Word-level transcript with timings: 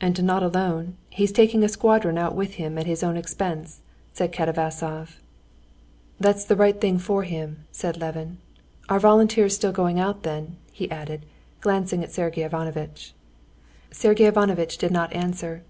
"And 0.00 0.22
not 0.22 0.44
alone; 0.44 0.94
he's 1.10 1.32
taking 1.32 1.64
a 1.64 1.68
squadron 1.68 2.16
out 2.16 2.36
with 2.36 2.54
him 2.62 2.78
at 2.78 2.86
his 2.86 3.02
own 3.02 3.16
expense," 3.16 3.80
said 4.12 4.30
Katavasov. 4.30 5.18
"That's 6.20 6.44
the 6.44 6.54
right 6.54 6.80
thing 6.80 7.00
for 7.00 7.24
him," 7.24 7.64
said 7.72 7.96
Levin. 7.96 8.38
"Are 8.88 9.00
volunteers 9.00 9.56
still 9.56 9.72
going 9.72 9.98
out 9.98 10.22
then?" 10.22 10.58
he 10.70 10.88
added, 10.92 11.26
glancing 11.60 12.04
at 12.04 12.12
Sergey 12.12 12.42
Ivanovitch. 12.44 13.14
Sergey 13.90 14.26
Ivanovitch 14.26 14.78
did 14.78 14.92
not 14.92 15.12
answer. 15.12 15.64